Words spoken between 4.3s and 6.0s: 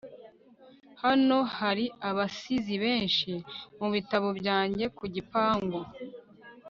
byanjye ku gipangu